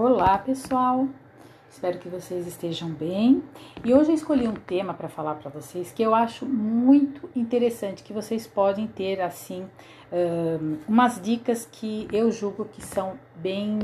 [0.00, 1.08] Olá, pessoal.
[1.68, 3.42] Espero que vocês estejam bem.
[3.84, 8.04] E hoje eu escolhi um tema para falar para vocês que eu acho muito interessante,
[8.04, 9.66] que vocês podem ter assim
[10.12, 13.80] um, umas dicas que eu julgo que são bem,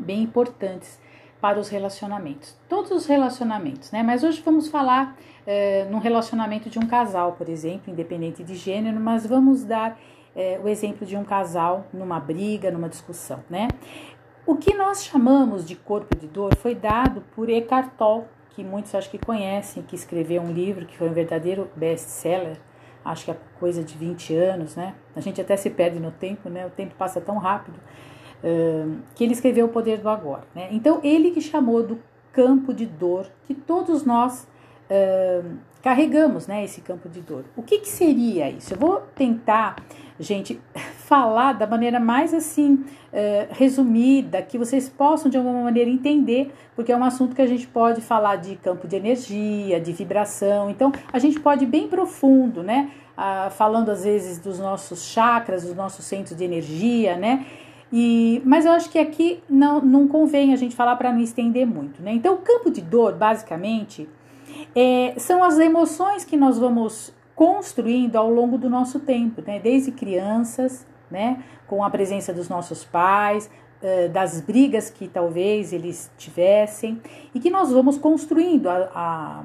[0.00, 1.00] bem importantes
[1.40, 2.54] para os relacionamentos.
[2.68, 4.02] Todos os relacionamentos, né?
[4.02, 9.00] Mas hoje vamos falar uh, num relacionamento de um casal, por exemplo, independente de gênero,
[9.00, 9.92] mas vamos dar
[10.36, 13.68] uh, o exemplo de um casal numa briga, numa discussão, né?
[14.46, 18.94] O que nós chamamos de corpo de dor foi dado por Eckhart Tolle, que muitos
[18.94, 22.56] acho que conhecem, que escreveu um livro que foi um verdadeiro best-seller,
[23.04, 24.94] acho que é coisa de 20 anos, né?
[25.16, 26.64] A gente até se perde no tempo, né?
[26.64, 27.78] O tempo passa tão rápido.
[29.16, 30.68] Que ele escreveu O Poder do Agora, né?
[30.70, 31.98] Então, ele que chamou do
[32.32, 34.46] campo de dor que todos nós
[35.82, 36.64] carregamos, né?
[36.64, 37.44] Esse campo de dor.
[37.56, 38.74] O que, que seria isso?
[38.74, 39.76] Eu vou tentar,
[40.20, 40.60] gente,
[41.06, 42.84] falar da maneira mais assim uh,
[43.50, 47.66] resumida, que vocês possam de alguma maneira entender, porque é um assunto que a gente
[47.68, 52.62] pode falar de campo de energia, de vibração, então a gente pode ir bem profundo,
[52.62, 52.90] né?
[53.16, 57.46] Uh, falando às vezes dos nossos chakras, dos nossos centros de energia, né?
[57.92, 61.64] E, mas eu acho que aqui não, não convém a gente falar para não estender
[61.64, 62.12] muito, né?
[62.12, 64.08] Então, o campo de dor, basicamente,
[64.74, 69.60] é, são as emoções que nós vamos construindo ao longo do nosso tempo, né?
[69.60, 71.42] Desde crianças, né?
[71.66, 73.50] Com a presença dos nossos pais,
[74.12, 77.00] das brigas que talvez eles tivessem
[77.34, 79.44] e que nós vamos construindo a, a,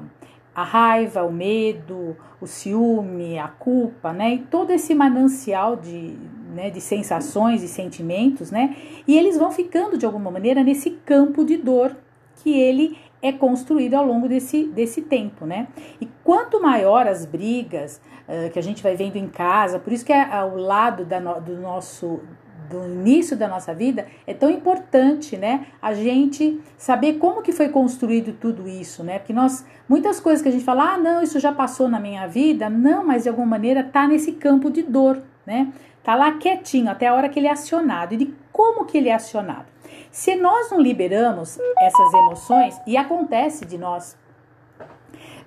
[0.54, 4.34] a, raiva, o medo, o ciúme, a culpa, né?
[4.34, 6.16] E todo esse manancial de,
[6.54, 8.74] né, de sensações e sentimentos, né?
[9.06, 11.94] E eles vão ficando de alguma maneira nesse campo de dor
[12.36, 15.68] que ele é construído ao longo desse, desse tempo, né?
[16.00, 20.04] E quanto maior as brigas uh, que a gente vai vendo em casa, por isso
[20.04, 22.20] que é ao lado da no, do nosso
[22.68, 25.66] do início da nossa vida é tão importante, né?
[25.80, 29.18] A gente saber como que foi construído tudo isso, né?
[29.18, 32.26] Porque nós muitas coisas que a gente fala, ah, não, isso já passou na minha
[32.26, 35.72] vida, não, mas de alguma maneira tá nesse campo de dor, né?
[36.02, 38.14] Tá lá quietinho até a hora que ele é acionado.
[38.14, 39.71] E de como que ele é acionado?
[40.12, 44.14] Se nós não liberamos essas emoções, e acontece de nós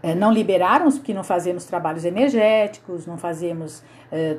[0.01, 4.37] é, não liberarmos porque não fazemos trabalhos energéticos, não fazemos é,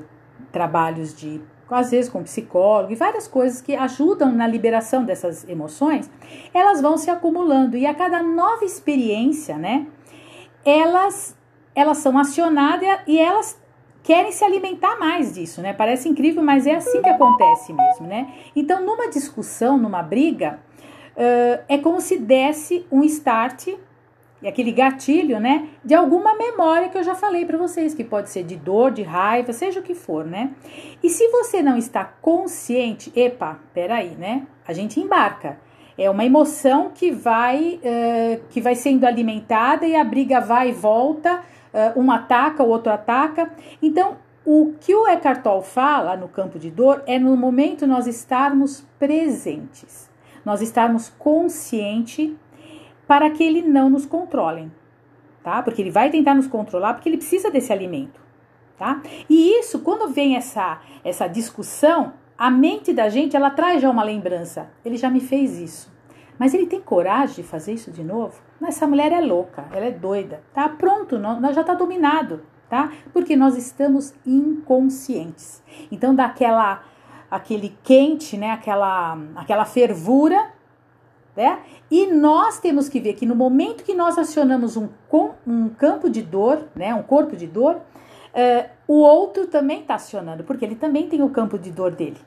[0.51, 6.11] trabalhos de, às vezes, com psicólogo e várias coisas que ajudam na liberação dessas emoções,
[6.53, 7.77] elas vão se acumulando.
[7.77, 9.87] E a cada nova experiência, né,
[10.65, 11.37] elas,
[11.73, 13.57] elas são acionadas e elas
[14.07, 15.73] querem se alimentar mais disso, né?
[15.73, 18.33] Parece incrível, mas é assim que acontece mesmo, né?
[18.55, 20.61] Então, numa discussão, numa briga,
[21.17, 23.67] uh, é como se desse um start
[24.41, 28.31] e aquele gatilho, né, de alguma memória que eu já falei para vocês, que pode
[28.31, 30.53] ser de dor, de raiva, seja o que for, né?
[31.03, 34.47] E se você não está consciente, epa, peraí, né?
[34.69, 35.59] A gente embarca.
[35.99, 40.73] É uma emoção que vai, uh, que vai sendo alimentada e a briga vai e
[40.73, 41.43] volta
[41.97, 43.51] um ataca, o outro ataca.
[43.83, 48.07] Então, o que o Eckhart Tolle fala no campo de dor é no momento nós
[48.07, 50.09] estarmos presentes,
[50.45, 52.33] nós estarmos conscientes
[53.07, 54.71] para que ele não nos controle,
[55.43, 55.63] tá?
[55.63, 58.21] Porque ele vai tentar nos controlar porque ele precisa desse alimento,
[58.79, 59.03] tá?
[59.29, 64.05] E isso, quando vem essa essa discussão, a mente da gente ela traz já uma
[64.05, 64.71] lembrança.
[64.85, 65.93] Ele já me fez isso.
[66.39, 68.46] Mas ele tem coragem de fazer isso de novo?
[68.63, 70.43] Essa mulher é louca, ela é doida.
[70.55, 72.93] Tá pronto, nós já tá dominado, tá?
[73.13, 75.63] Porque nós estamos inconscientes.
[75.91, 76.83] Então daquela
[77.31, 80.51] aquele quente, né, aquela aquela fervura,
[81.37, 81.61] né?
[81.91, 84.89] E nós temos que ver que no momento que nós acionamos um,
[85.47, 90.45] um campo de dor, né, um corpo de dor, uh, o outro também está acionando,
[90.45, 92.19] porque ele também tem o campo de dor dele,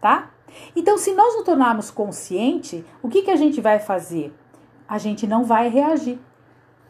[0.00, 0.30] tá?
[0.76, 4.32] Então, se nós nos tornarmos consciente, o que, que a gente vai fazer?
[4.92, 6.18] A gente não vai reagir,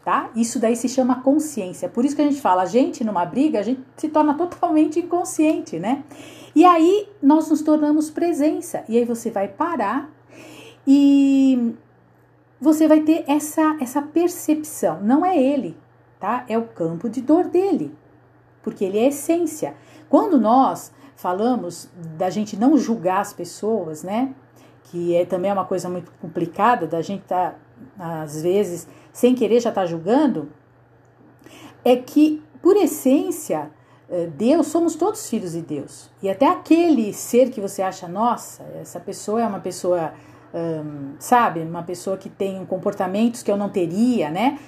[0.03, 0.29] tá?
[0.35, 1.87] Isso daí se chama consciência.
[1.87, 4.99] Por isso que a gente fala, a gente numa briga, a gente se torna totalmente
[4.99, 6.03] inconsciente, né?
[6.53, 8.83] E aí nós nos tornamos presença.
[8.89, 10.09] E aí você vai parar
[10.85, 11.73] e
[12.59, 14.99] você vai ter essa essa percepção.
[15.01, 15.77] Não é ele,
[16.19, 16.43] tá?
[16.49, 17.95] É o campo de dor dele.
[18.61, 19.75] Porque ele é essência.
[20.09, 24.35] Quando nós falamos da gente não julgar as pessoas, né?
[24.83, 27.55] Que é também é uma coisa muito complicada, da gente tá,
[27.97, 30.49] às vezes, sem querer já tá julgando,
[31.83, 33.71] é que, por essência,
[34.09, 36.09] eh, Deus, somos todos filhos de Deus.
[36.21, 40.13] E até aquele ser que você acha, nossa, essa pessoa é uma pessoa,
[40.53, 44.59] hum, sabe, uma pessoa que tem comportamentos que eu não teria, né?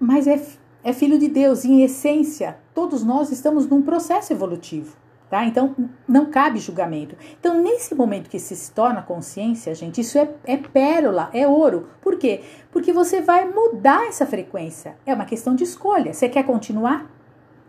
[0.00, 0.40] Mas é,
[0.82, 4.96] é filho de Deus, em essência, todos nós estamos num processo evolutivo
[5.30, 5.44] Tá?
[5.44, 5.76] Então,
[6.06, 7.14] não cabe julgamento.
[7.38, 11.88] Então, nesse momento que se torna consciência, gente, isso é, é pérola, é ouro.
[12.00, 12.40] Por quê?
[12.70, 14.96] Porque você vai mudar essa frequência.
[15.04, 16.14] É uma questão de escolha.
[16.14, 17.10] Você quer continuar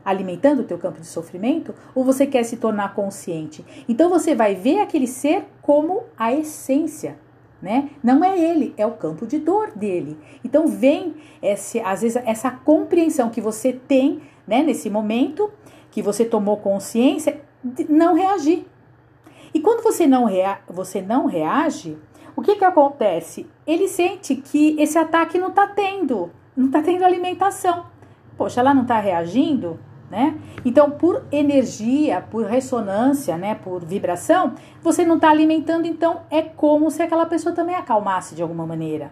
[0.06, 3.66] alimentando o teu campo de sofrimento ou você quer se tornar consciente?
[3.90, 7.18] Então, você vai ver aquele ser como a essência.
[7.62, 7.90] Né?
[8.02, 10.18] Não é ele, é o campo de dor dele.
[10.46, 15.52] Então vem esse, às vezes essa compreensão que você tem, né, nesse momento
[15.92, 17.42] que você tomou consciência,
[17.88, 18.66] não reagir.
[19.54, 21.98] E quando você não, rea você não reage,
[22.36, 23.48] o que, que acontece?
[23.66, 27.86] Ele sente que esse ataque não está tendo, não está tendo alimentação.
[28.38, 29.80] Poxa, ela não está reagindo,
[30.10, 30.40] né?
[30.64, 36.90] Então, por energia, por ressonância, né, por vibração, você não está alimentando, então é como
[36.90, 39.12] se aquela pessoa também acalmasse de alguma maneira.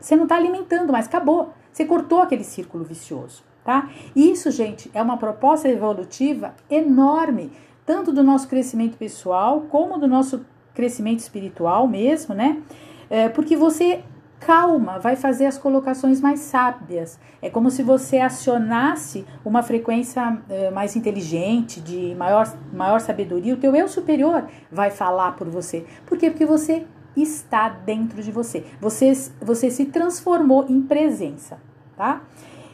[0.00, 1.52] Você não está alimentando, mas acabou.
[1.72, 3.88] Você cortou aquele círculo vicioso, tá?
[4.14, 7.52] Isso, gente, é uma proposta evolutiva enorme
[7.86, 10.44] tanto do nosso crescimento pessoal como do nosso
[10.74, 12.62] crescimento espiritual mesmo, né?
[13.08, 14.02] É, porque você
[14.40, 17.18] calma, vai fazer as colocações mais sábias.
[17.40, 23.54] É como se você acionasse uma frequência é, mais inteligente, de maior, maior sabedoria.
[23.54, 25.86] O teu eu superior vai falar por você.
[26.04, 26.30] Por quê?
[26.30, 26.86] Porque você
[27.16, 28.64] está dentro de você.
[28.80, 31.58] Você, você se transformou em presença,
[31.96, 32.22] tá?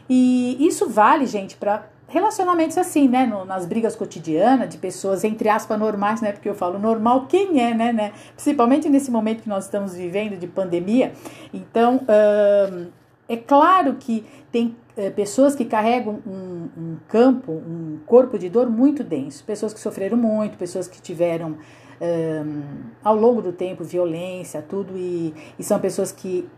[0.08, 3.24] E isso vale, gente, para relacionamentos assim, né?
[3.24, 6.32] No, nas brigas cotidianas de pessoas, entre aspas, normais, né?
[6.32, 7.92] Porque eu falo normal, quem é, né?
[7.92, 8.12] né?
[8.34, 11.12] Principalmente nesse momento que nós estamos vivendo de pandemia.
[11.54, 12.88] Então, hum,
[13.28, 18.68] é claro que tem é, pessoas que carregam um, um, campo, um corpo de dor
[18.68, 21.56] muito denso, pessoas que sofreram muito, pessoas que tiveram
[22.00, 22.62] um,
[23.04, 26.48] ao longo do tempo violência, tudo, e, e são pessoas que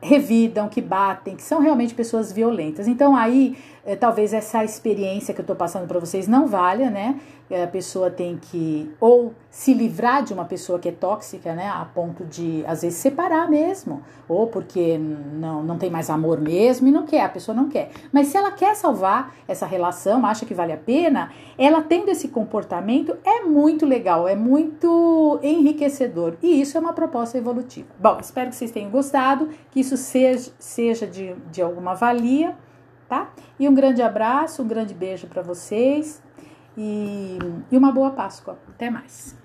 [0.00, 2.88] revidam, que batem, que são realmente pessoas violentas.
[2.88, 7.20] Então aí, é, talvez essa experiência que eu estou passando para vocês não valha, né?
[7.54, 11.84] a pessoa tem que ou se livrar de uma pessoa que é tóxica, né, a
[11.84, 16.90] ponto de às vezes separar mesmo, ou porque não, não tem mais amor mesmo e
[16.90, 17.90] não quer, a pessoa não quer.
[18.12, 22.28] Mas se ela quer salvar essa relação, acha que vale a pena, ela tendo esse
[22.28, 27.88] comportamento é muito legal, é muito enriquecedor e isso é uma proposta evolutiva.
[27.98, 32.56] Bom, espero que vocês tenham gostado, que isso seja, seja de, de alguma valia,
[33.08, 33.32] tá?
[33.58, 36.22] E um grande abraço, um grande beijo para vocês
[36.76, 37.38] e,
[37.70, 38.58] e uma boa Páscoa.
[38.68, 39.36] Até mais.